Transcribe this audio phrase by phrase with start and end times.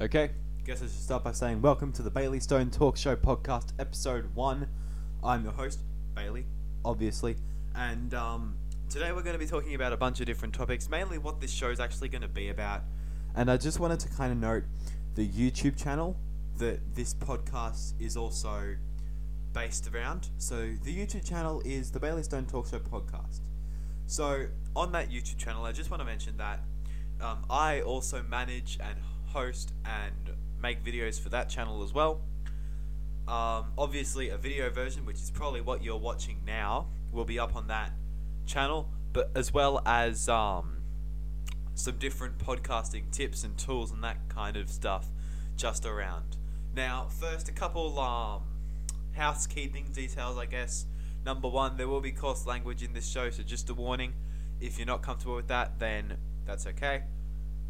[0.00, 0.30] Okay,
[0.64, 4.32] guess I should start by saying welcome to the Bailey Stone Talk Show podcast, episode
[4.32, 4.68] one.
[5.24, 5.80] I'm your host,
[6.14, 6.44] Bailey,
[6.84, 7.34] obviously,
[7.74, 8.54] and um,
[8.88, 11.50] today we're going to be talking about a bunch of different topics, mainly what this
[11.50, 12.82] show is actually going to be about.
[13.34, 14.62] And I just wanted to kind of note
[15.16, 16.16] the YouTube channel
[16.58, 18.76] that this podcast is also
[19.52, 20.28] based around.
[20.38, 23.40] So the YouTube channel is the Bailey Stone Talk Show podcast.
[24.06, 24.46] So
[24.76, 26.60] on that YouTube channel, I just want to mention that
[27.20, 28.94] um, I also manage and
[29.38, 32.20] host and make videos for that channel as well.
[33.28, 37.54] Um, obviously, a video version, which is probably what you're watching now, will be up
[37.54, 37.92] on that
[38.46, 40.78] channel, but as well as um,
[41.74, 45.06] some different podcasting tips and tools and that kind of stuff
[45.56, 46.36] just around.
[46.74, 48.42] Now, first, a couple um,
[49.12, 50.86] housekeeping details, I guess.
[51.24, 54.14] Number one, there will be coarse language in this show, so just a warning.
[54.60, 56.16] If you're not comfortable with that, then
[56.46, 57.02] that's okay.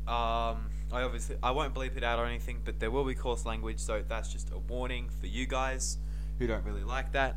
[0.09, 3.45] Um, I obviously I won't bleep it out or anything, but there will be coarse
[3.45, 5.99] language, so that's just a warning for you guys
[6.39, 7.37] who don't really like that.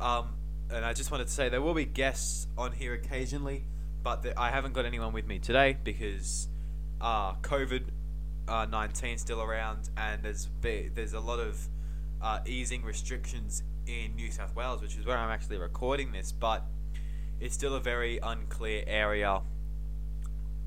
[0.00, 0.34] Um,
[0.70, 3.64] and I just wanted to say there will be guests on here occasionally,
[4.02, 6.48] but the, I haven't got anyone with me today because
[7.00, 7.84] uh, COVID
[8.48, 11.68] uh, nineteen still around, and there's there's a lot of
[12.20, 16.64] uh, easing restrictions in New South Wales, which is where I'm actually recording this, but
[17.40, 19.40] it's still a very unclear area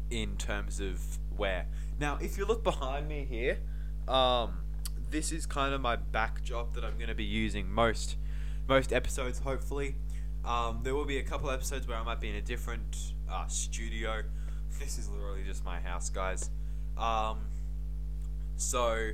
[0.09, 0.99] in terms of
[1.37, 1.67] where.
[1.99, 3.57] Now, if you look behind me here,
[4.07, 4.59] um,
[5.09, 8.17] this is kind of my backdrop that I'm going to be using most
[8.67, 9.39] most episodes.
[9.39, 9.95] Hopefully,
[10.43, 13.47] um, there will be a couple episodes where I might be in a different uh,
[13.47, 14.23] studio.
[14.79, 16.49] This is literally just my house, guys.
[16.97, 17.39] Um,
[18.57, 19.11] so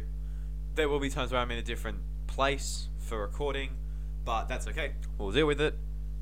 [0.75, 3.71] there will be times where I'm in a different place for recording,
[4.25, 4.93] but that's okay.
[5.17, 5.73] We'll deal with it.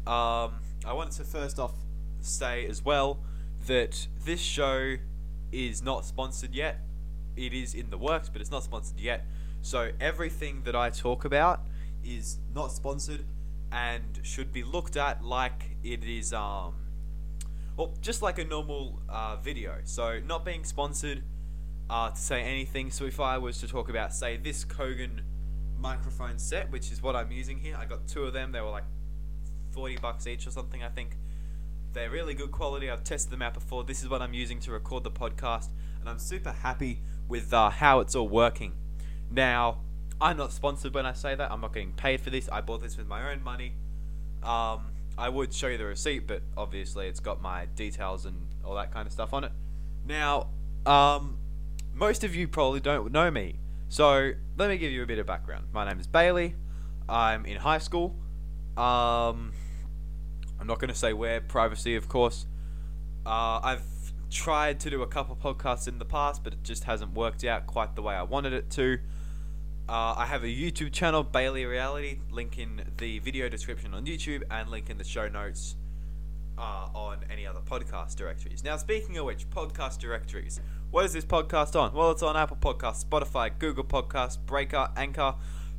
[0.05, 1.73] Um, I wanted to first off
[2.21, 3.19] say as well
[3.67, 4.97] that this show
[5.51, 6.81] is not sponsored yet.
[7.35, 9.25] It is in the works, but it's not sponsored yet.
[9.61, 11.61] So everything that I talk about
[12.03, 13.25] is not sponsored
[13.71, 16.73] and should be looked at like it is um
[17.77, 19.77] well just like a normal uh, video.
[19.83, 21.23] So not being sponsored
[21.89, 22.91] uh, to say anything.
[22.91, 25.21] So if I was to talk about say this Kogan
[25.77, 28.51] microphone set, which is what I'm using here, I got two of them.
[28.51, 28.85] They were like
[29.71, 31.17] 40 bucks each or something, I think.
[31.93, 32.89] They're really good quality.
[32.89, 33.83] I've tested them out before.
[33.83, 35.67] This is what I'm using to record the podcast,
[35.99, 38.73] and I'm super happy with uh, how it's all working.
[39.29, 39.79] Now,
[40.21, 41.51] I'm not sponsored when I say that.
[41.51, 42.47] I'm not getting paid for this.
[42.49, 43.73] I bought this with my own money.
[44.43, 48.75] Um, I would show you the receipt, but obviously it's got my details and all
[48.75, 49.51] that kind of stuff on it.
[50.07, 50.47] Now,
[50.85, 51.37] um,
[51.93, 53.59] most of you probably don't know me,
[53.89, 55.65] so let me give you a bit of background.
[55.73, 56.55] My name is Bailey.
[57.09, 58.15] I'm in high school.
[58.77, 59.51] Um,
[60.61, 62.45] I'm not going to say where, privacy, of course.
[63.25, 63.83] Uh, I've
[64.29, 67.65] tried to do a couple podcasts in the past, but it just hasn't worked out
[67.65, 68.99] quite the way I wanted it to.
[69.89, 74.43] Uh, I have a YouTube channel, Bailey Reality, link in the video description on YouTube
[74.51, 75.77] and link in the show notes
[76.59, 78.63] uh, on any other podcast directories.
[78.63, 80.61] Now, speaking of which, podcast directories.
[80.91, 81.91] What is this podcast on?
[81.95, 85.33] Well, it's on Apple Podcasts, Spotify, Google Podcasts, Breaker, Anchor,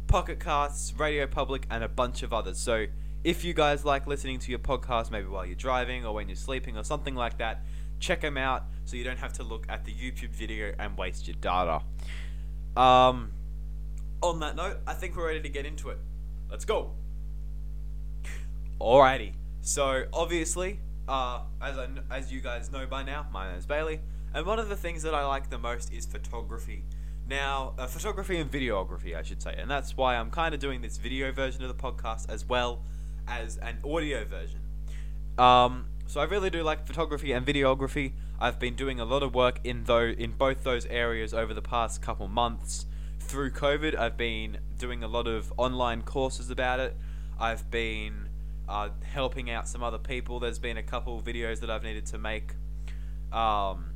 [0.09, 2.59] Pocket Casts, Radio Public, and a bunch of others.
[2.59, 2.87] So,
[3.25, 6.37] if you guys like listening to your podcast, maybe while you're driving or when you're
[6.37, 7.65] sleeping or something like that,
[8.00, 11.28] check them out so you don't have to look at the YouTube video and waste
[11.28, 11.82] your data.
[12.77, 13.31] Um,
[14.22, 15.99] on that note, I think we're ready to get into it.
[16.50, 16.91] Let's go.
[18.81, 19.34] Alrighty.
[19.61, 24.00] So obviously, uh, as I, as you guys know by now, my name is Bailey,
[24.34, 26.84] and one of the things that I like the most is photography.
[27.28, 30.82] Now, uh, photography and videography, I should say, and that's why I'm kind of doing
[30.82, 32.82] this video version of the podcast as well
[33.27, 34.60] as an audio version.
[35.38, 38.12] Um, so I really do like photography and videography.
[38.38, 41.62] I've been doing a lot of work in though in both those areas over the
[41.62, 42.87] past couple months.
[43.21, 46.97] Through COVID, I've been doing a lot of online courses about it.
[47.38, 48.28] I've been
[48.69, 50.41] uh, helping out some other people.
[50.41, 52.53] There's been a couple videos that I've needed to make
[53.32, 53.93] um,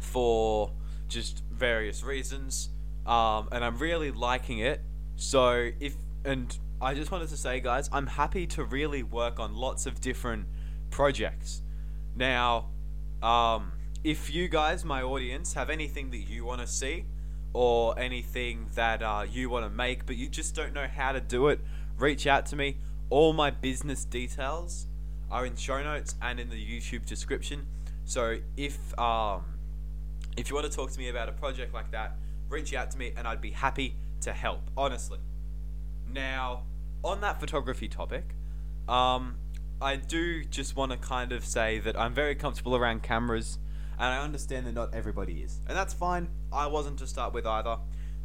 [0.00, 0.72] for
[1.08, 2.70] just various reasons,
[3.06, 4.80] um, and I'm really liking it.
[5.16, 9.54] So if and I just wanted to say, guys, I'm happy to really work on
[9.54, 10.46] lots of different
[10.90, 11.62] projects.
[12.14, 12.70] Now,
[13.20, 13.72] um,
[14.04, 17.04] if you guys, my audience, have anything that you want to see
[17.52, 21.20] or anything that uh, you want to make, but you just don't know how to
[21.20, 21.60] do it,
[21.98, 22.76] reach out to me.
[23.10, 24.86] All my business details
[25.30, 27.66] are in show notes and in the YouTube description.
[28.04, 29.44] So if um,
[30.36, 32.16] if you want to talk to me about a project like that,
[32.48, 34.70] reach out to me and I'd be happy to help.
[34.76, 35.18] Honestly.
[36.12, 36.64] Now,
[37.04, 38.34] on that photography topic,
[38.88, 39.36] um,
[39.80, 43.58] I do just want to kind of say that I'm very comfortable around cameras
[43.98, 46.28] and I understand that not everybody is, and that's fine.
[46.52, 47.78] I wasn't to start with either.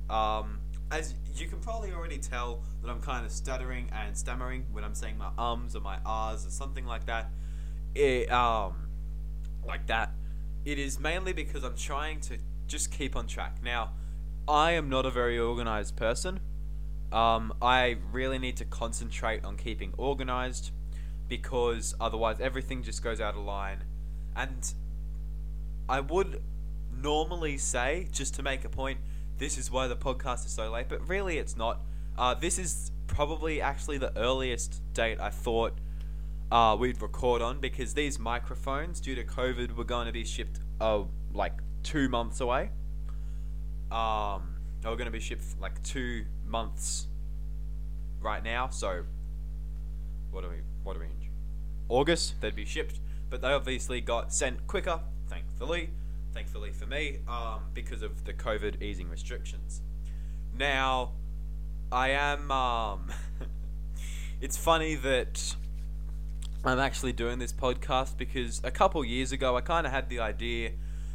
[0.09, 0.59] Um,
[0.91, 4.93] as you can probably already tell that I'm kind of stuttering and stammering when I'm
[4.93, 7.31] saying my ums or my ahs or something like that.
[7.95, 8.87] It, um,
[9.65, 10.11] like that.
[10.65, 12.37] It is mainly because I'm trying to
[12.67, 13.57] just keep on track.
[13.63, 13.91] Now,
[14.47, 16.39] I am not a very organized person.
[17.13, 20.71] Um, I really need to concentrate on keeping organized
[21.29, 23.83] because otherwise everything just goes out of line.
[24.35, 24.73] And
[25.87, 26.41] I would
[26.91, 28.99] normally say, just to make a point,
[29.37, 31.81] this is why the podcast is so late, but really it's not.
[32.17, 35.73] Uh, this is probably actually the earliest date I thought
[36.51, 40.59] uh, we'd record on because these microphones, due to COVID, were going to be shipped
[40.81, 42.69] uh, like two months away.
[43.91, 44.52] Um,
[44.83, 47.07] they were going to be shipped like two months
[48.21, 48.67] right now.
[48.69, 49.03] So,
[50.31, 50.57] what are we?
[50.83, 51.11] What are we in?
[51.89, 52.39] August?
[52.41, 52.99] They'd be shipped,
[53.29, 55.89] but they obviously got sent quicker, thankfully.
[56.33, 59.81] Thankfully for me, um, because of the COVID easing restrictions.
[60.57, 61.11] Now,
[61.91, 62.49] I am.
[62.51, 63.11] Um,
[64.41, 65.55] it's funny that
[66.65, 70.19] I'm actually doing this podcast because a couple years ago I kind of had the
[70.19, 70.71] idea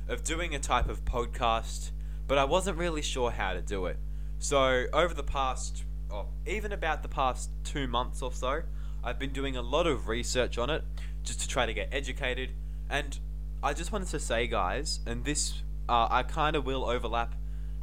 [0.09, 1.91] of doing a type of podcast,
[2.29, 3.97] but I wasn't really sure how to do it.
[4.39, 5.83] So, over the past,
[6.13, 8.63] oh, even about the past two months or so,
[9.03, 10.85] I've been doing a lot of research on it
[11.25, 12.51] just to try to get educated.
[12.89, 13.19] And
[13.63, 17.35] I just wanted to say, guys, and this uh, I kind of will overlap,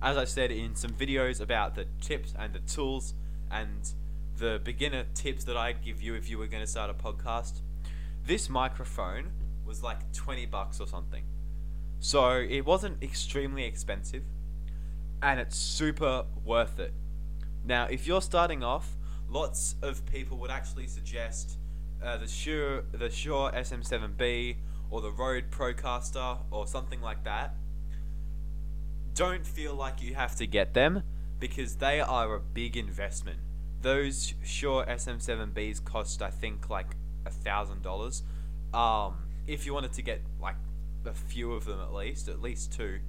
[0.02, 3.16] as I said, in some videos about the tips and the tools
[3.52, 3.92] and
[4.38, 7.62] the beginner tips that I'd give you if you were going to start a podcast.
[8.24, 9.32] This microphone
[9.66, 11.24] was like 20 bucks or something.
[12.00, 14.24] So it wasn't extremely expensive
[15.22, 16.94] and it's super worth it.
[17.66, 18.96] Now, if you're starting off,
[19.30, 21.58] lots of people would actually suggest
[22.04, 24.58] uh, the Shure the Shure SM7B
[24.90, 27.56] or the Rode Procaster or something like that,
[29.14, 31.04] don't feel like you have to get them
[31.40, 33.40] because they are a big investment.
[33.82, 36.96] Those Shure SM7Bs cost, I think, like
[37.26, 38.24] a thousand dollars.
[38.74, 39.16] Um,
[39.48, 40.56] if you wanted to get like
[41.06, 43.00] a few of them at least, at least two.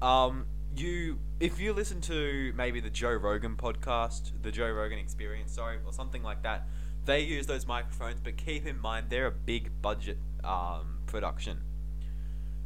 [0.00, 0.46] Um,
[0.80, 5.78] you if you listen to maybe the Joe Rogan podcast, the Joe Rogan Experience, sorry,
[5.84, 6.68] or something like that,
[7.04, 11.58] they use those microphones, but keep in mind they're a big budget um, production.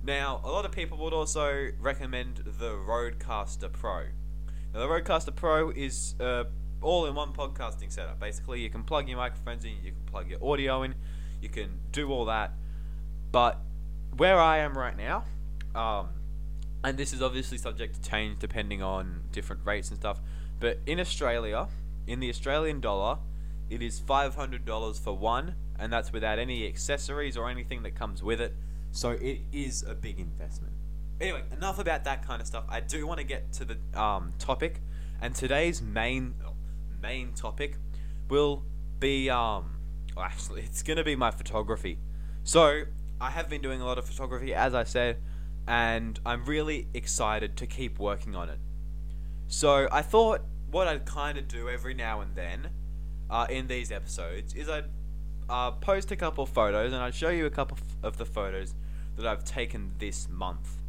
[0.03, 4.05] Now, a lot of people would also recommend the Rodecaster Pro.
[4.73, 6.15] Now, the Rodecaster Pro is
[6.83, 8.21] all-in-one podcasting setup.
[8.21, 10.95] Basically, you can plug your microphones in, you can plug your audio in,
[11.41, 12.53] you can do all that.
[13.33, 13.59] But
[14.17, 15.25] where I am right now,
[15.75, 16.11] um,
[16.85, 20.21] and this is obviously subject to change depending on different rates and stuff.
[20.61, 21.69] But in Australia,
[22.07, 23.19] in the Australian dollar,
[23.69, 28.41] it is $500 for one, and that's without any accessories or anything that comes with
[28.41, 28.55] it.
[28.93, 30.73] So it is a big investment.
[31.21, 32.65] Anyway, enough about that kind of stuff.
[32.69, 34.81] I do want to get to the um, topic,
[35.21, 36.35] and today's main
[37.03, 37.79] main topic
[38.29, 38.65] will
[38.99, 39.77] be um,
[40.15, 41.99] well, actually, it's gonna be my photography.
[42.45, 42.83] So
[43.21, 45.19] I have been doing a lot of photography, as I said,
[45.67, 48.59] and I'm really excited to keep working on it.
[49.49, 52.71] So I thought what I'd kind of do every now and then
[53.31, 54.85] uh, in these episodes is I'd
[55.49, 58.75] uh, post a couple photos and I'd show you a couple of the photos
[59.17, 60.83] that I've taken this month.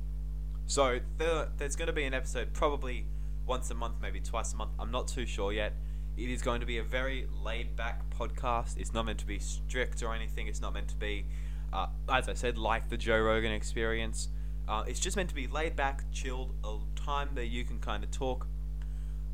[0.66, 3.06] So there, there's going to be an episode probably
[3.46, 4.72] once a month, maybe twice a month.
[4.80, 5.74] I'm not too sure yet.
[6.18, 8.78] It is going to be a very laid back podcast.
[8.78, 10.48] It's not meant to be strict or anything.
[10.48, 11.26] It's not meant to be,
[11.72, 14.30] uh, as I said, like the Joe Rogan experience.
[14.68, 18.04] Uh, it's just meant to be laid back, chilled, a time that you can kind
[18.04, 18.48] of talk,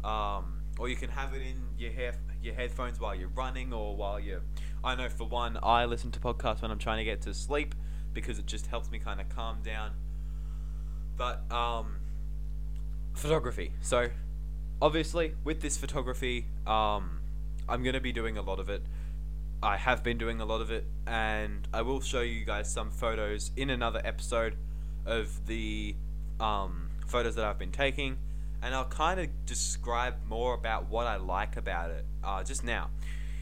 [0.03, 3.95] um, or you can have it in your hair, your headphones while you're running or
[3.95, 4.41] while you're.
[4.83, 7.73] I know for one, I listen to podcasts when I'm trying to get to sleep
[8.13, 9.91] because it just helps me kind of calm down.
[11.17, 11.97] But um,
[13.13, 13.73] photography.
[13.81, 14.09] So
[14.81, 17.21] obviously, with this photography, um,
[17.67, 18.83] I'm gonna be doing a lot of it.
[19.63, 22.91] I have been doing a lot of it, and I will show you guys some
[22.91, 24.57] photos in another episode
[25.05, 25.95] of the
[26.39, 28.17] um, photos that I've been taking,
[28.62, 32.89] and I'll kind of describe more about what I like about it uh, just now.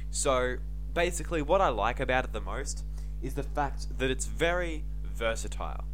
[0.10, 0.58] So,
[0.94, 2.84] basically, what I like about it the most
[3.22, 5.86] is the fact that it's very versatile.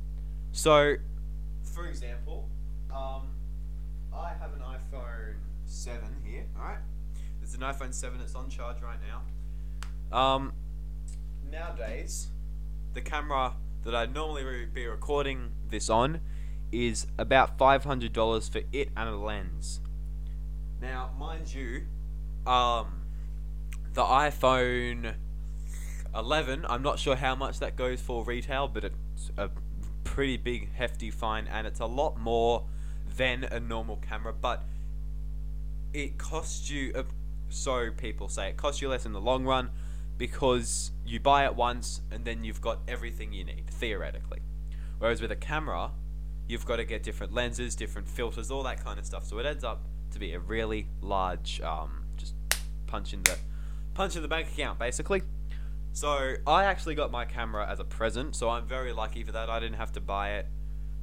[0.52, 0.96] So,
[1.64, 2.48] for example,
[2.92, 3.28] um,
[4.14, 6.80] I have an iPhone 7 here, alright?
[7.44, 10.18] It's an iPhone 7, it's on charge right now.
[10.18, 10.54] Um,
[11.52, 12.28] nowadays,
[12.94, 13.54] the camera
[13.88, 16.20] that I'd normally be recording this on
[16.74, 19.80] is about $500 for it and a lens.
[20.82, 21.84] Now, mind you,
[22.46, 23.04] um,
[23.94, 25.16] the iPhone
[26.14, 29.50] 11, I'm not sure how much that goes for retail, but it's a
[30.04, 32.66] pretty big, hefty fine, and it's a lot more
[33.16, 34.66] than a normal camera, but
[35.94, 37.04] it costs you, uh,
[37.48, 39.70] so people say, it costs you less in the long run
[40.18, 44.40] because you buy it once and then you've got everything you need, theoretically.
[45.00, 45.92] Whereas with a camera,
[46.48, 49.26] you've got to get different lenses, different filters, all that kind of stuff.
[49.26, 52.34] So it ends up to be a really large, um, just
[52.88, 53.38] punch in the
[53.94, 55.22] punch in the bank account, basically.
[55.94, 59.50] So I actually got my camera as a present, so I'm very lucky for that.
[59.50, 60.46] I didn't have to buy it,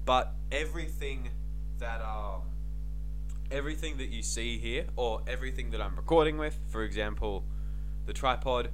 [0.04, 1.30] but everything
[1.78, 2.42] that um,
[3.50, 7.44] everything that you see here, or everything that I'm recording with, for example,
[8.06, 8.70] the tripod,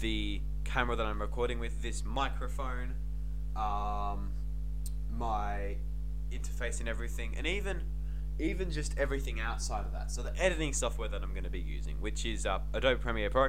[0.00, 2.94] the camera that I'm recording with, this microphone,
[3.56, 4.32] um,
[5.16, 5.76] my
[6.30, 7.82] interface and everything, and even
[8.40, 10.10] even just everything outside of that.
[10.12, 13.30] So the editing software that I'm going to be using, which is uh, Adobe Premiere
[13.30, 13.46] Pro,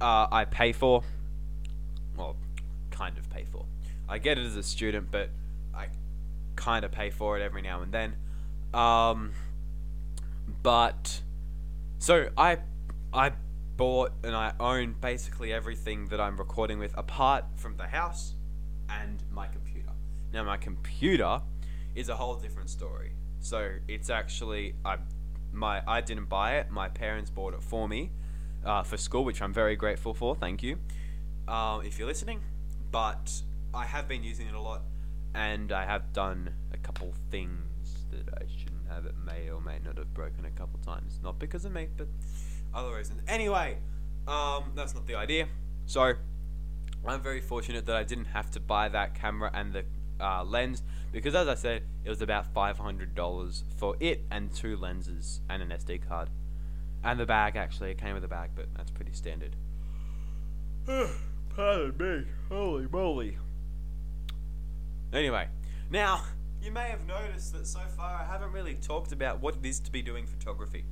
[0.00, 1.04] uh, I pay for.
[2.16, 2.36] Well,
[2.90, 3.66] kind of pay for.
[4.08, 5.30] I get it as a student, but
[5.72, 5.86] I
[6.56, 8.16] kind of pay for it every now and then.
[8.74, 9.32] Um,
[10.62, 11.20] but
[11.98, 12.58] so I
[13.12, 13.32] I
[13.80, 18.34] bought and I own basically everything that I'm recording with, apart from the house
[18.90, 19.88] and my computer.
[20.34, 21.40] Now my computer
[21.94, 23.12] is a whole different story.
[23.40, 24.98] So it's actually I
[25.50, 26.70] my I didn't buy it.
[26.70, 28.10] My parents bought it for me
[28.66, 30.36] uh, for school, which I'm very grateful for.
[30.36, 30.76] Thank you.
[31.48, 32.42] Um, if you're listening,
[32.90, 33.32] but
[33.72, 34.82] I have been using it a lot,
[35.34, 39.06] and I have done a couple things that I shouldn't have.
[39.06, 42.08] It may or may not have broken a couple times, not because of me, but
[42.74, 43.22] other reasons.
[43.28, 43.78] Anyway,
[44.26, 45.48] um, that's not the idea.
[45.86, 46.14] So
[47.06, 49.84] I'm very fortunate that I didn't have to buy that camera and the
[50.20, 55.40] uh, lens because, as I said, it was about $500 for it and two lenses
[55.48, 56.28] and an SD card.
[57.02, 59.56] And the bag, actually, it came with a bag, but that's pretty standard.
[61.56, 62.26] Pardon me.
[62.48, 63.38] Holy moly.
[65.12, 65.48] Anyway,
[65.90, 66.22] now,
[66.62, 69.80] you may have noticed that so far I haven't really talked about what it is
[69.80, 70.84] to be doing photography.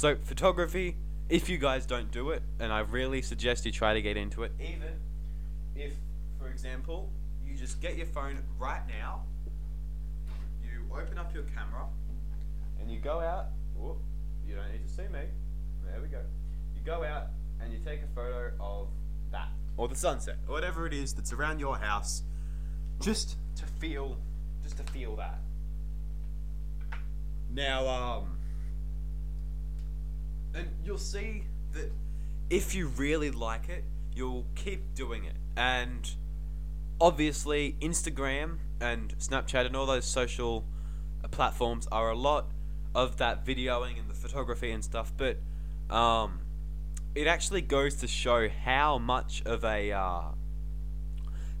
[0.00, 0.96] So, photography,
[1.28, 4.44] if you guys don't do it, and I really suggest you try to get into
[4.44, 4.94] it, even
[5.76, 5.92] if,
[6.38, 7.10] for example,
[7.46, 9.24] you just get your phone right now,
[10.64, 11.84] you open up your camera,
[12.80, 13.48] and you go out.
[13.76, 13.98] Whoop,
[14.48, 15.20] you don't need to see me.
[15.84, 16.20] There we go.
[16.74, 17.26] You go out
[17.60, 18.88] and you take a photo of
[19.32, 22.22] that, or the sunset, or whatever it is that's around your house,
[23.00, 24.16] just to feel,
[24.62, 25.40] just to feel that.
[27.52, 28.39] Now, um,
[30.54, 31.90] and you'll see that
[32.48, 35.36] if you really like it, you'll keep doing it.
[35.56, 36.10] And
[37.00, 40.64] obviously, Instagram and Snapchat and all those social
[41.22, 42.46] uh, platforms are a lot
[42.94, 45.38] of that videoing and the photography and stuff, but
[45.94, 46.40] um,
[47.14, 50.22] it actually goes to show how much of a uh,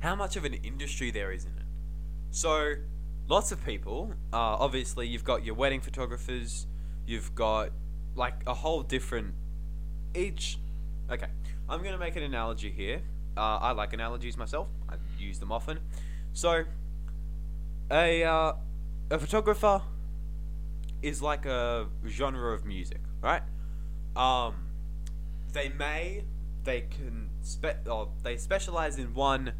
[0.00, 1.66] how much of an industry there is in it.
[2.30, 2.74] So,
[3.28, 4.12] lots of people.
[4.32, 6.66] Uh, obviously, you've got your wedding photographers.
[7.06, 7.70] You've got
[8.14, 9.34] like a whole different
[10.14, 10.58] each.
[11.10, 11.28] Okay,
[11.68, 13.02] I'm gonna make an analogy here.
[13.36, 14.68] Uh, I like analogies myself.
[14.88, 15.80] I use them often.
[16.32, 16.64] So,
[17.90, 18.52] a uh,
[19.10, 19.82] a photographer
[21.02, 23.42] is like a genre of music, right?
[24.16, 24.54] Um,
[25.52, 26.24] they may
[26.64, 29.52] they can spe- or they specialize in one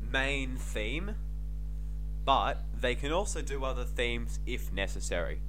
[0.00, 1.14] main theme,
[2.24, 5.40] but they can also do other themes if necessary,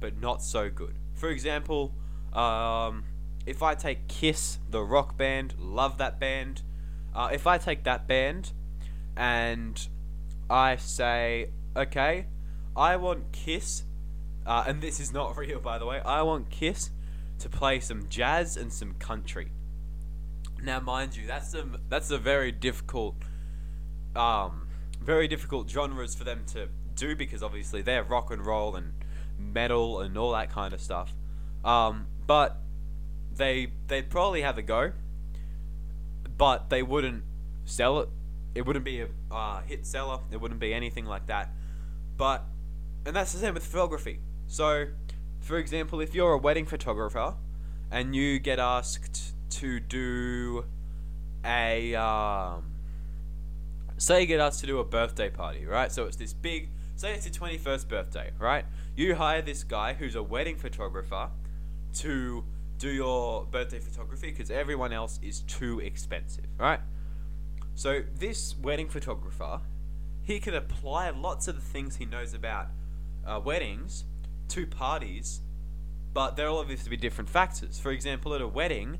[0.00, 0.94] but not so good.
[1.16, 1.94] For example,
[2.32, 3.04] um,
[3.46, 6.62] if I take Kiss, the rock band, love that band.
[7.14, 8.52] Uh, if I take that band
[9.16, 9.88] and
[10.50, 12.26] I say, okay,
[12.76, 13.84] I want Kiss,
[14.44, 16.90] uh, and this is not real by the way, I want Kiss
[17.38, 19.52] to play some jazz and some country.
[20.62, 23.14] Now, mind you, that's some that's a very difficult,
[24.14, 24.68] um,
[25.00, 28.95] very difficult genres for them to do because obviously they're rock and roll and
[29.38, 31.12] metal and all that kind of stuff.
[31.64, 32.58] Um, but
[33.34, 34.92] they they'd probably have a go,
[36.36, 37.24] but they wouldn't
[37.64, 38.08] sell it.
[38.54, 40.20] It wouldn't be a uh, hit seller.
[40.30, 41.50] It wouldn't be anything like that.
[42.16, 42.44] But
[43.04, 44.20] and that's the same with photography.
[44.46, 44.86] So,
[45.40, 47.34] for example, if you're a wedding photographer
[47.90, 50.64] and you get asked to do
[51.44, 52.64] a um,
[53.98, 55.92] say you get asked to do a birthday party, right?
[55.92, 58.64] So it's this big say it's your 21st birthday, right?
[58.96, 61.28] You hire this guy who's a wedding photographer
[61.98, 62.44] to
[62.78, 66.80] do your birthday photography because everyone else is too expensive, right?
[67.74, 69.60] So this wedding photographer,
[70.22, 72.68] he can apply lots of the things he knows about
[73.26, 74.04] uh, weddings
[74.48, 75.42] to parties,
[76.14, 77.78] but there will obviously be different factors.
[77.78, 78.98] For example, at a wedding,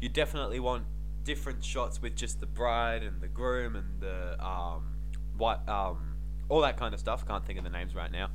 [0.00, 0.86] you definitely want
[1.22, 4.96] different shots with just the bride and the groom and the um,
[5.36, 6.16] what um,
[6.48, 7.26] all that kind of stuff.
[7.26, 8.30] Can't think of the names right now.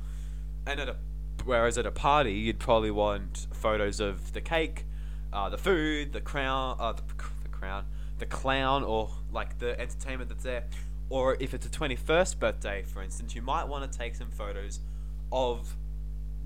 [0.66, 0.96] And at a
[1.44, 4.84] whereas at a party, you'd probably want photos of the cake,
[5.32, 7.02] uh, the food, the crown, uh, the,
[7.42, 7.84] the crown,
[8.18, 10.64] the clown, or like the entertainment that's there.
[11.08, 14.80] Or if it's a 21st birthday, for instance, you might want to take some photos
[15.30, 15.76] of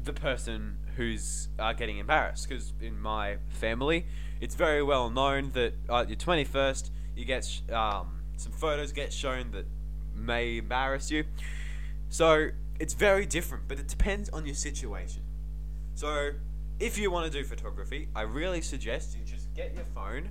[0.02, 2.48] the person who's uh, getting embarrassed.
[2.48, 4.06] Because in my family,
[4.40, 9.12] it's very well known that at your 21st, you get sh- um, some photos get
[9.12, 9.66] shown that
[10.14, 11.24] may embarrass you.
[12.08, 15.22] So it's very different, but it depends on your situation.
[15.94, 16.32] So
[16.78, 20.30] if you want to do photography, I really suggest you just get your phone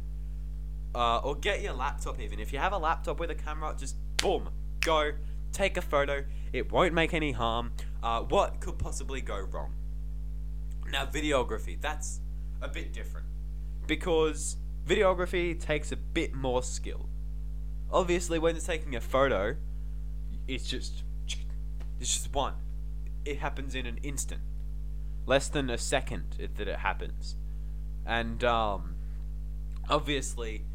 [0.94, 2.40] uh, or get your laptop even.
[2.40, 4.50] If you have a laptop with a camera, just boom,
[4.82, 5.12] go,
[5.52, 6.24] take a photo.
[6.54, 7.72] It won't make any harm.
[8.04, 9.74] Uh, what could possibly go wrong?
[10.92, 12.20] Now, videography, that's
[12.62, 13.26] a bit different
[13.88, 17.10] because videography takes a bit more skill.
[17.92, 19.56] Obviously, when you're taking a photo,
[20.48, 21.04] it's just
[22.00, 22.56] it's just one.
[23.24, 24.42] It happens in an instant,
[25.26, 27.36] less than a second that it happens,
[28.06, 28.96] and um,
[29.90, 30.66] obviously,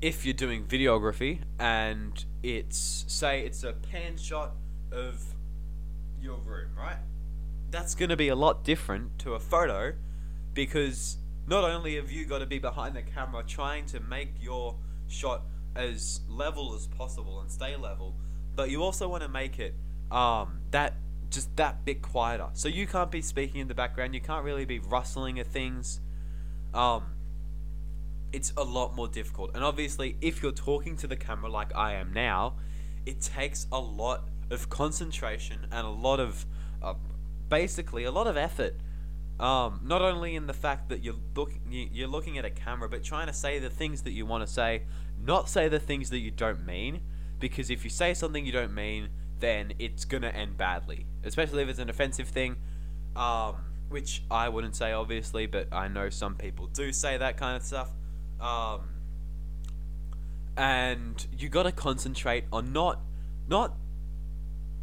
[0.00, 4.54] if you're doing videography and it's say it's a pan shot
[4.92, 5.34] of
[6.20, 6.98] your room, right?
[7.70, 9.94] That's going to be a lot different to a photo
[10.54, 14.76] because not only have you got to be behind the camera trying to make your
[15.08, 15.42] shot
[15.74, 18.14] as level as possible and stay level,
[18.54, 19.74] but you also want to make it
[20.10, 20.94] um, that
[21.30, 22.48] just that bit quieter.
[22.54, 24.14] So you can't be speaking in the background.
[24.14, 26.00] You can't really be rustling at things.
[26.72, 27.14] Um,
[28.32, 29.52] it's a lot more difficult.
[29.54, 32.56] And obviously, if you're talking to the camera like I am now,
[33.06, 36.46] it takes a lot of concentration and a lot of,
[36.82, 36.94] uh,
[37.48, 38.76] basically, a lot of effort.
[39.40, 43.04] Um, not only in the fact that you're looking you're looking at a camera, but
[43.04, 44.82] trying to say the things that you want to say,
[45.22, 47.00] not say the things that you don't mean.
[47.38, 49.10] Because if you say something you don't mean,
[49.40, 52.56] then it's gonna end badly, especially if it's an offensive thing.
[53.16, 53.56] Um,
[53.88, 57.62] which I wouldn't say obviously, but I know some people do say that kind of
[57.62, 57.90] stuff.
[58.40, 58.90] Um,
[60.56, 63.00] and you got to concentrate on not
[63.48, 63.76] not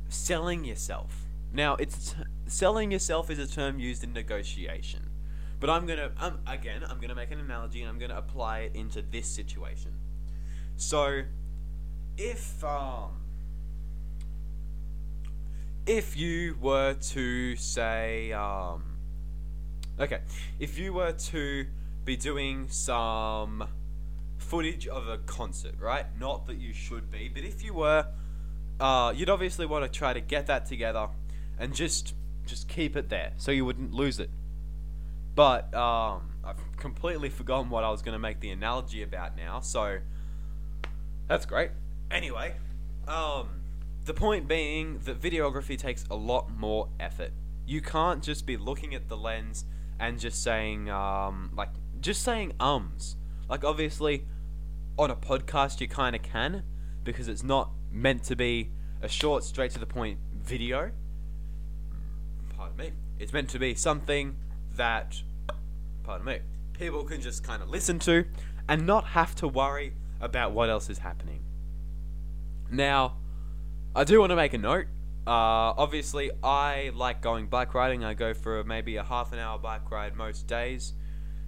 [0.07, 1.25] selling yourself.
[1.53, 2.15] Now, it's
[2.47, 5.09] selling yourself is a term used in negotiation,
[5.59, 8.75] but I'm gonna um, again I'm gonna make an analogy and I'm gonna apply it
[8.75, 9.91] into this situation.
[10.77, 11.23] So,
[12.17, 13.24] if um,
[15.85, 18.83] if you were to say um,
[19.99, 20.19] okay,
[20.59, 21.65] if you were to
[22.03, 23.67] be doing some
[24.37, 26.05] footage of a concert, right?
[26.19, 28.07] Not that you should be, but if you were,
[28.79, 31.07] uh, you'd obviously want to try to get that together
[31.57, 32.13] and just
[32.45, 34.29] just keep it there so you wouldn't lose it.
[35.33, 39.59] But um, I've completely forgotten what I was going to make the analogy about now,
[39.61, 39.99] so
[41.27, 41.71] that's great.
[42.11, 42.53] Anyway,
[43.07, 43.49] um,
[44.05, 47.31] the point being that videography takes a lot more effort.
[47.65, 49.65] You can't just be looking at the lens
[49.99, 53.17] and just saying um, like just saying ums.
[53.49, 54.25] Like obviously
[54.97, 56.63] on a podcast you kind of can
[57.03, 58.69] because it's not meant to be
[59.01, 60.91] a short straight to the point video.
[62.55, 62.91] Pardon me.
[63.17, 64.35] It's meant to be something
[64.75, 65.21] that
[66.03, 66.39] pardon me.
[66.73, 68.25] People can just kind of listen to
[68.69, 71.43] and not have to worry about what else is happening.
[72.69, 73.17] Now,
[73.97, 74.87] I do want to make a note.
[75.25, 78.03] Uh, obviously, I like going bike riding.
[78.03, 80.91] I go for maybe a half an hour bike ride most days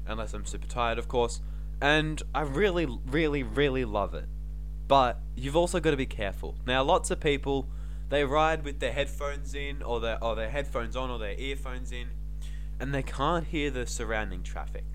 [0.08, 1.42] unless I'm super tired, of course.
[1.82, 4.30] And I really, really, really love it.
[4.88, 6.56] But you've also got to be careful.
[6.66, 7.68] Now, lots of people
[8.08, 11.92] they ride with their headphones in, or their or their headphones on, or their earphones
[11.92, 12.08] in,
[12.80, 14.86] and they can't hear the surrounding traffic.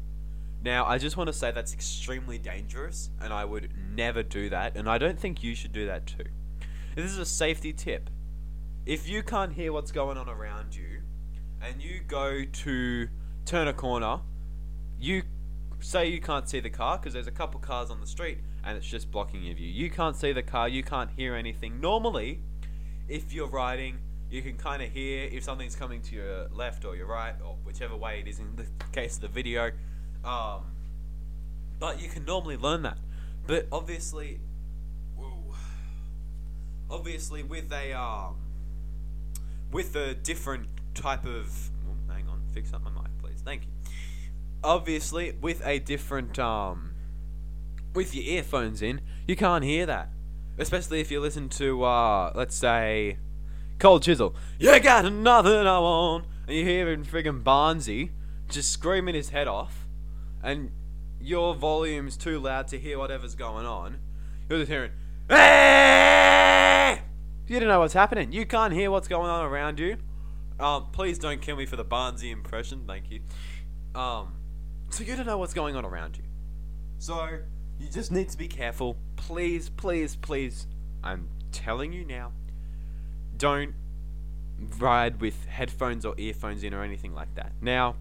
[0.65, 4.75] Now, I just want to say that's extremely dangerous, and I would never do that,
[4.75, 6.25] and I don't think you should do that too.
[6.95, 8.11] This is a safety tip.
[8.85, 11.03] If you can't hear what's going on around you,
[11.61, 13.09] and you go to
[13.45, 14.21] turn a corner
[15.03, 15.23] you
[15.81, 18.79] say you can't see the car because there's a couple cars on the street and
[18.79, 19.67] it's just blocking your view.
[19.67, 21.81] You can't see the car, you can't hear anything.
[21.81, 22.39] Normally,
[23.09, 23.99] if you're riding,
[24.31, 27.57] you can kind of hear if something's coming to your left or your right or
[27.65, 29.73] whichever way it is in the case of the video.
[30.25, 30.67] Um,
[31.81, 32.99] but you can normally learn that.
[33.45, 34.39] But obviously,
[36.93, 38.37] obviously with a um,
[39.73, 41.71] with a different type of.
[41.89, 43.41] Oh, hang on, fix up my mic, please.
[43.45, 43.69] Thank you
[44.65, 46.95] obviously with a different um
[47.95, 50.09] with your earphones in, you can't hear that.
[50.57, 53.19] Especially if you listen to uh let's say
[53.79, 54.35] Cold Chisel.
[54.59, 58.11] You got nothing I want and you hear him friggin' Barnsey
[58.49, 59.87] just screaming his head off
[60.43, 60.71] and
[61.21, 63.99] your volume's too loud to hear whatever's going on.
[64.49, 64.93] You're just hearing
[67.53, 68.33] You don't know what's happening.
[68.33, 69.99] You can't hear what's going on around you.
[70.59, 72.85] Um, please don't kill me for the Barnsey impression.
[72.87, 73.21] Thank you.
[73.95, 74.37] Um,
[74.89, 76.25] so you don't know what's going on around you.
[76.97, 77.41] So
[77.79, 78.97] you just need to be careful.
[79.17, 80.67] Please, please, please.
[81.05, 82.33] I'm telling you now.
[83.37, 83.75] Don't
[84.79, 87.53] ride with headphones or earphones in or anything like that.
[87.61, 87.97] Now,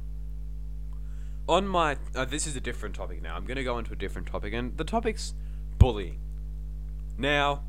[1.50, 3.36] on my uh, this is a different topic now.
[3.36, 5.34] I'm going to go into a different topic, and the topic's
[5.78, 6.20] bullying.
[7.18, 7.64] Now,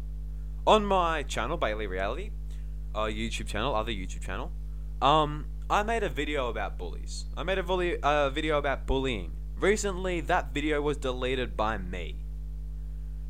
[0.66, 2.30] on my channel, Bailey Reality,
[2.94, 4.52] uh, YouTube channel, other YouTube channel,
[5.00, 7.24] um, I made a video about bullies.
[7.36, 9.32] I made a bully, uh, video about bullying.
[9.58, 12.16] Recently, that video was deleted by me.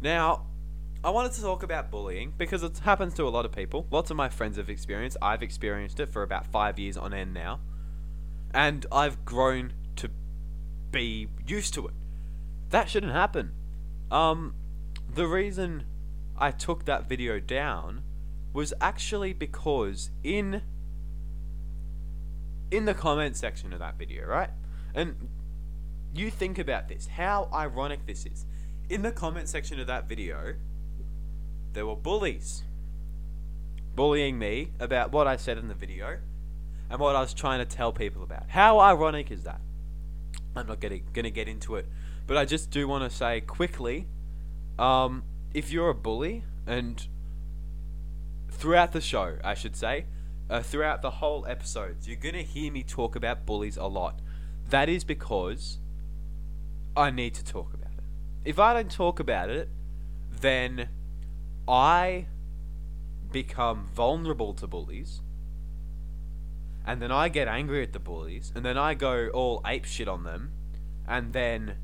[0.00, 0.46] Now,
[1.04, 3.86] I wanted to talk about bullying because it happens to a lot of people.
[3.90, 5.16] Lots of my friends have experienced.
[5.20, 7.60] I've experienced it for about five years on end now,
[8.52, 10.10] and I've grown to
[10.90, 11.94] be used to it.
[12.70, 13.52] That shouldn't happen.
[14.10, 14.54] Um,
[15.12, 15.84] the reason
[16.36, 18.02] I took that video down
[18.52, 20.62] was actually because in
[22.70, 24.50] in the comment section of that video, right?
[24.94, 25.28] And
[26.14, 28.46] you think about this, how ironic this is.
[28.88, 30.54] In the comment section of that video,
[31.72, 32.64] there were bullies
[33.94, 36.18] bullying me about what I said in the video
[36.90, 38.44] and what I was trying to tell people about.
[38.48, 39.60] How ironic is that?
[40.56, 41.86] I'm not going to get into it,
[42.26, 44.06] but I just do want to say quickly
[44.78, 47.06] um, if you're a bully and
[48.50, 50.06] throughout the show, I should say,
[50.48, 54.20] uh, throughout the whole episodes, you're to hear me talk about bullies a lot.
[54.70, 55.78] That is because
[56.96, 58.04] I need to talk about it.
[58.44, 59.68] If I don't talk about it,
[60.30, 60.88] then
[61.66, 62.26] I
[63.30, 65.22] become vulnerable to bullies.
[66.84, 70.08] And then I get angry at the bullies, and then I go all ape shit
[70.08, 70.50] on them,
[71.06, 71.76] and then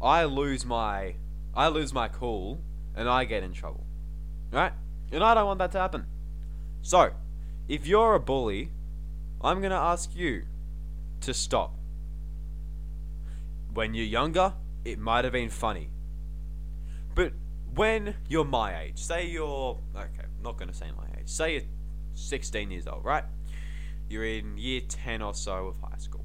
[0.00, 1.16] I lose my
[1.54, 2.60] I lose my cool,
[2.96, 3.86] and I get in trouble.
[4.50, 4.72] Right?
[5.12, 6.06] And I don't want that to happen.
[6.82, 7.12] So,
[7.68, 8.70] if you're a bully,
[9.40, 10.44] I'm going to ask you
[11.20, 11.74] to stop.
[13.72, 14.54] When you're younger,
[14.84, 15.90] it might have been funny.
[17.14, 17.32] But
[17.74, 21.54] when you're my age, say you're, okay, I'm not going to say my age, say
[21.54, 21.62] you're
[22.14, 23.24] 16 years old, right?
[24.08, 26.24] You're in year 10 or so of high school.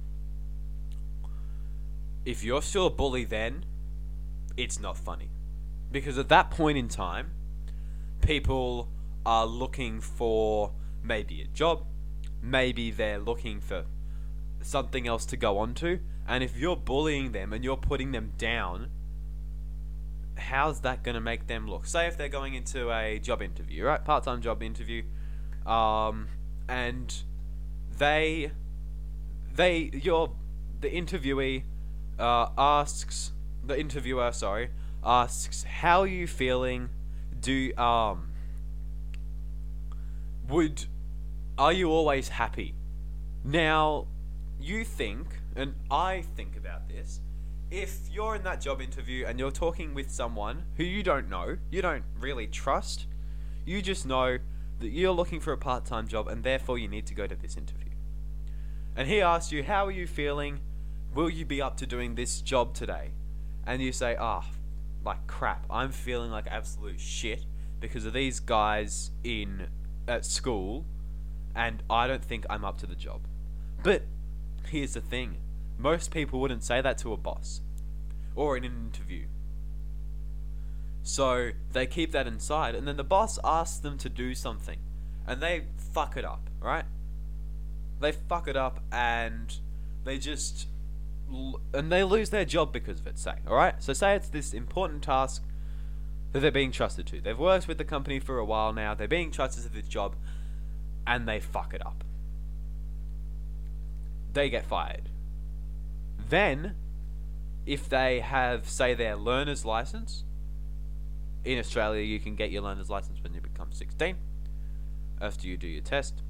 [2.23, 3.65] If you're still a bully then,
[4.55, 5.31] it's not funny.
[5.91, 7.31] Because at that point in time,
[8.21, 8.89] people
[9.25, 10.71] are looking for
[11.03, 11.85] maybe a job,
[12.41, 13.85] maybe they're looking for
[14.61, 18.33] something else to go on to, and if you're bullying them and you're putting them
[18.37, 18.89] down,
[20.37, 21.85] how's that going to make them look?
[21.85, 24.03] Say if they're going into a job interview, right?
[24.03, 25.03] Part time job interview,
[25.65, 26.27] um,
[26.67, 27.13] and
[27.97, 28.51] they,
[29.53, 30.31] they, your,
[30.79, 31.63] the interviewee
[32.17, 34.69] uh, asks, the interviewer, sorry,
[35.03, 36.89] asks, how are you feeling?
[37.39, 38.31] Do, um,
[40.47, 40.85] would
[41.57, 42.75] are you always happy?
[43.43, 44.07] Now,
[44.59, 47.21] you think, and I think about this,
[47.69, 51.57] if you're in that job interview and you're talking with someone who you don't know,
[51.69, 53.07] you don't really trust,
[53.65, 54.39] you just know
[54.79, 57.35] that you're looking for a part time job and therefore you need to go to
[57.35, 57.91] this interview.
[58.95, 60.59] And he asks you, How are you feeling?
[61.13, 63.11] Will you be up to doing this job today?
[63.65, 64.55] And you say, Ah, oh,
[65.03, 67.45] like crap, I'm feeling like absolute shit
[67.79, 69.67] because of these guys in
[70.07, 70.85] at school,
[71.55, 73.21] and I don't think I'm up to the job.
[73.83, 74.03] But
[74.67, 75.37] here's the thing
[75.77, 77.61] most people wouldn't say that to a boss
[78.35, 79.25] or in an interview.
[81.03, 84.77] So they keep that inside, and then the boss asks them to do something,
[85.25, 86.85] and they fuck it up, right?
[87.99, 89.53] They fuck it up, and
[90.03, 90.67] they just.
[91.73, 93.81] And they lose their job because of it, say, alright?
[93.81, 95.43] So, say it's this important task
[96.31, 97.21] that they're being trusted to.
[97.21, 100.15] They've worked with the company for a while now, they're being trusted to this job,
[101.07, 102.03] and they fuck it up.
[104.33, 105.09] They get fired.
[106.29, 106.75] Then,
[107.65, 110.23] if they have, say, their learner's license,
[111.43, 114.15] in Australia you can get your learner's license when you become 16,
[115.19, 116.21] after you do your test.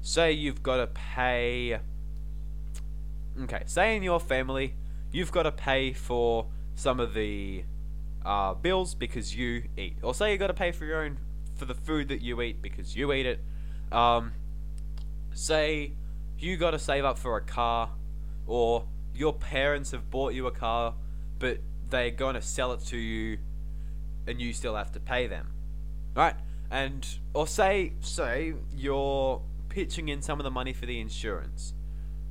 [0.00, 1.78] Say you've got to pay.
[3.40, 4.74] Okay, say in your family,
[5.10, 7.64] you've got to pay for some of the
[8.24, 11.18] uh, bills because you eat, or say you got to pay for your own
[11.54, 13.40] for the food that you eat because you eat it.
[13.90, 14.32] Um,
[15.32, 15.92] say
[16.38, 17.90] you got to save up for a car,
[18.46, 20.94] or your parents have bought you a car,
[21.38, 23.38] but they're going to sell it to you,
[24.26, 25.52] and you still have to pay them,
[26.14, 26.34] right?
[26.70, 31.74] And or say say you're pitching in some of the money for the insurance,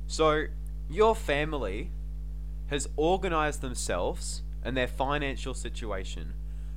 [0.06, 0.46] so
[0.88, 1.90] your family
[2.66, 6.34] has organized themselves and their financial situation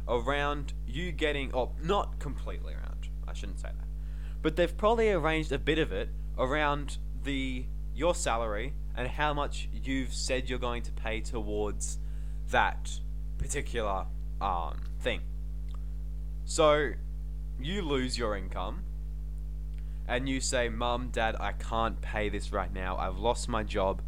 [0.08, 3.88] around you getting, or not completely around, I shouldn't say that,
[4.42, 7.66] but they've probably arranged a bit of it around the
[7.96, 11.98] your salary and how much you've said you're going to pay towards
[12.50, 13.00] that
[13.38, 14.06] particular
[14.42, 15.22] um, thing.
[16.44, 16.92] So
[17.60, 18.84] you lose your income
[20.08, 22.98] and you say, Mum, Dad, I can't pay this right now.
[22.98, 24.02] I've lost my job.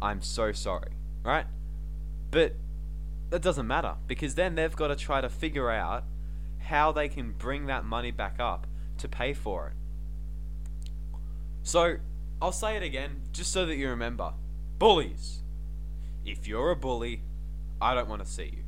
[0.00, 0.92] I'm so sorry.
[1.24, 1.46] Right?
[2.30, 2.54] But
[3.30, 6.04] that doesn't matter because then they've got to try to figure out
[6.58, 8.66] how they can bring that money back up
[8.98, 9.72] to pay for it.
[11.62, 11.96] So,
[12.40, 14.32] I'll say it again just so that you remember.
[14.78, 15.42] Bullies.
[16.24, 17.22] If you're a bully,
[17.80, 18.64] I don't want to see you.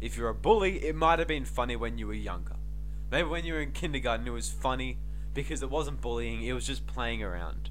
[0.00, 2.56] If you're a bully, it might have been funny when you were younger.
[3.10, 4.98] Maybe when you were in kindergarten it was funny
[5.34, 7.70] because it wasn't bullying, it was just playing around.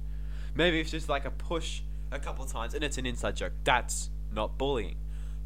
[0.53, 3.53] Maybe it's just like a push a couple times and it's an inside joke.
[3.63, 4.97] That's not bullying.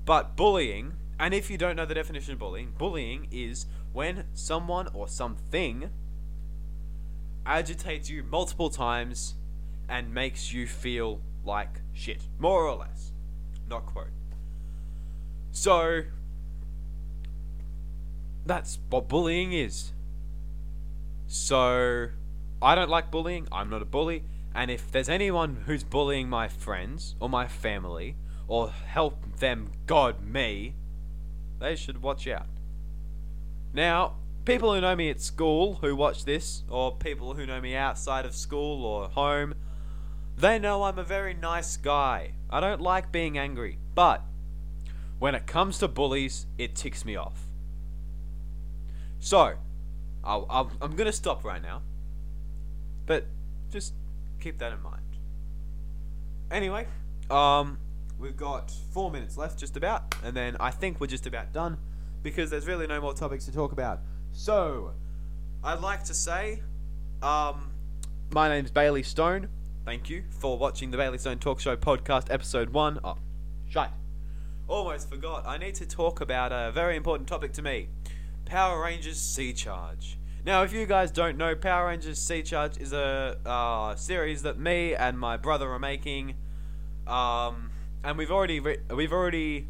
[0.05, 4.87] But bullying, and if you don't know the definition of bullying, bullying is when someone
[4.93, 5.89] or something
[7.45, 9.35] agitates you multiple times
[9.87, 12.27] and makes you feel like shit.
[12.37, 13.11] More or less.
[13.67, 14.09] Not quote.
[15.51, 16.03] So,
[18.45, 19.93] that's what bullying is.
[21.27, 22.09] So,
[22.61, 23.47] I don't like bullying.
[23.51, 24.23] I'm not a bully.
[24.53, 28.15] And if there's anyone who's bullying my friends or my family
[28.47, 30.73] or help them God me,
[31.59, 32.47] they should watch out.
[33.73, 37.75] Now, people who know me at school who watch this, or people who know me
[37.75, 39.53] outside of school or home,
[40.35, 42.33] they know I'm a very nice guy.
[42.49, 43.77] I don't like being angry.
[43.93, 44.23] But
[45.19, 47.48] when it comes to bullies, it ticks me off.
[49.19, 49.53] So,
[50.23, 51.81] I'll, I'll, I'm going to stop right now.
[53.05, 53.25] But
[53.71, 53.93] just
[54.39, 55.01] keep that in mind.
[56.51, 56.87] Anyway,
[57.29, 57.77] um,
[58.19, 61.77] we've got four minutes left, just about, and then I think we're just about done
[62.23, 63.99] because there's really no more topics to talk about.
[64.31, 64.93] So,
[65.63, 66.61] I'd like to say,
[67.21, 67.71] um,
[68.31, 69.49] my name's Bailey Stone.
[69.85, 72.99] Thank you for watching the Bailey Stone Talk Show podcast, episode one.
[73.03, 73.17] Oh,
[73.69, 73.89] shite.
[74.67, 75.47] Almost forgot.
[75.47, 77.89] I need to talk about a very important topic to me
[78.49, 80.17] Power Rangers Sea Charge.
[80.43, 84.57] Now, if you guys don't know, Power Rangers Sea Charge is a uh, series that
[84.57, 86.33] me and my brother are making.
[87.05, 87.69] Um,
[88.03, 89.67] and we've already re- we've already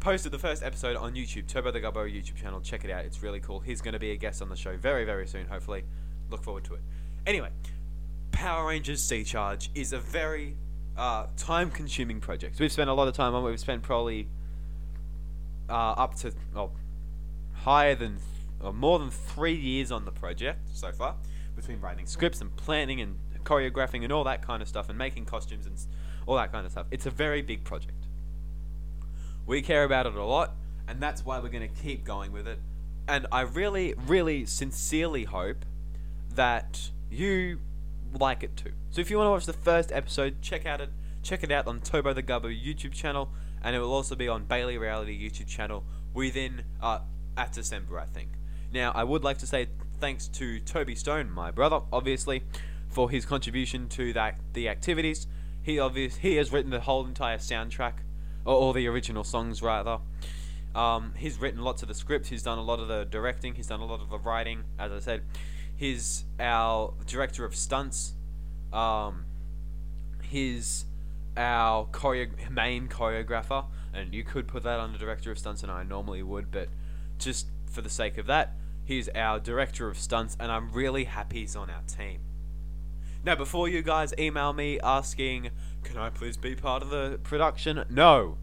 [0.00, 2.60] posted the first episode on YouTube, Turbo the Gubbo YouTube channel.
[2.60, 3.60] Check it out; it's really cool.
[3.60, 5.46] He's going to be a guest on the show very very soon.
[5.46, 5.84] Hopefully,
[6.28, 6.82] look forward to it.
[7.26, 7.48] Anyway,
[8.30, 10.54] Power Rangers Sea Charge is a very
[10.98, 12.60] uh, time-consuming project.
[12.60, 13.48] We've spent a lot of time on it.
[13.48, 14.28] We've spent probably
[15.70, 16.72] uh, up to well,
[17.64, 18.18] higher than
[18.60, 21.14] or more than three years on the project so far,
[21.54, 25.24] between writing scripts and planning and choreographing and all that kind of stuff, and making
[25.24, 25.78] costumes and
[26.26, 26.86] all that kind of stuff.
[26.90, 28.06] It's a very big project.
[29.46, 32.46] We care about it a lot, and that's why we're going to keep going with
[32.46, 32.58] it.
[33.06, 35.64] And I really, really sincerely hope
[36.34, 37.60] that you
[38.12, 38.72] like it too.
[38.90, 40.90] So if you want to watch the first episode, check out it.
[41.22, 43.30] Check it out on Turbo the Gubbo YouTube channel,
[43.62, 47.00] and it will also be on Bailey Reality YouTube channel within uh,
[47.38, 48.30] at December, I think.
[48.72, 49.68] Now, I would like to say
[50.00, 52.42] thanks to Toby Stone, my brother, obviously,
[52.90, 55.26] for his contribution to that the activities.
[55.62, 57.94] He obvious he has written the whole entire soundtrack,
[58.44, 59.98] or all the original songs rather.
[60.74, 62.28] Um, he's written lots of the scripts.
[62.28, 63.54] He's done a lot of the directing.
[63.54, 64.64] He's done a lot of the writing.
[64.78, 65.22] As I said,
[65.76, 68.14] he's our director of stunts.
[68.72, 69.24] Um,
[70.22, 70.84] he's
[71.36, 75.84] our choreo- main choreographer, and you could put that under director of stunts, and I
[75.84, 76.68] normally would, but
[77.18, 78.54] just for the sake of that,
[78.84, 82.20] he's our director of stunts, and I'm really happy he's on our team.
[83.24, 85.50] Now, before you guys email me asking,
[85.82, 87.84] can I please be part of the production?
[87.90, 88.38] No.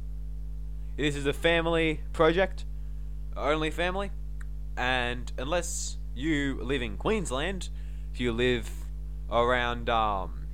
[0.97, 2.65] This is a family project,
[3.35, 4.11] only family,
[4.77, 7.69] and unless you live in Queensland,
[8.13, 8.69] if you live
[9.31, 10.47] around um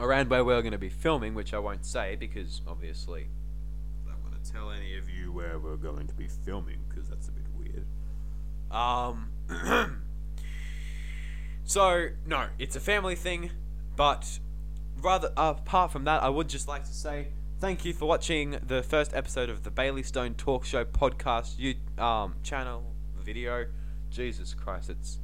[0.00, 3.28] around where we're going to be filming, which I won't say because obviously
[4.50, 7.84] tell any of you where we're going to be filming because that's a bit weird.
[8.70, 9.30] Um.
[11.68, 13.50] So no, it's a family thing,
[13.94, 14.38] but
[15.02, 17.28] rather apart from that, I would just like to say
[17.60, 21.74] thank you for watching the first episode of the Bailey Stone Talk Show podcast you
[22.02, 23.66] um channel video.
[24.08, 25.18] Jesus Christ, it's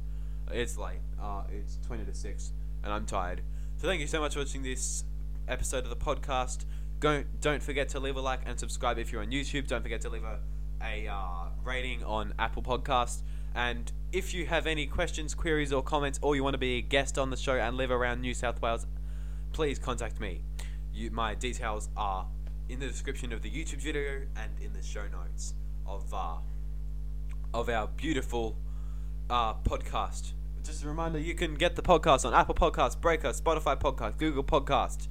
[0.51, 0.99] it's late.
[1.19, 3.41] Uh, it's twenty to six, and I'm tired.
[3.77, 5.03] So thank you so much for watching this
[5.47, 6.65] episode of the podcast.
[7.05, 9.67] Go, don't forget to leave a like and subscribe if you're on YouTube.
[9.67, 10.39] Don't forget to leave a
[10.81, 13.21] a uh, rating on Apple Podcast.
[13.53, 16.81] And if you have any questions, queries, or comments, or you want to be a
[16.81, 18.87] guest on the show and live around New South Wales,
[19.53, 20.41] please contact me.
[20.91, 22.25] You, my details are
[22.69, 25.53] in the description of the YouTube video and in the show notes
[25.85, 26.37] of uh,
[27.53, 28.57] of our beautiful
[29.29, 30.33] uh, podcast.
[30.63, 34.43] Just a reminder, you can get the podcast on Apple Podcasts, Breaker, Spotify Podcast, Google
[34.43, 35.07] Podcast,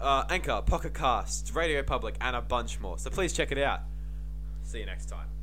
[0.00, 2.98] uh, Anchor, Pocket Cast, Radio Public, and a bunch more.
[2.98, 3.80] So please check it out.
[4.62, 5.37] See you next time.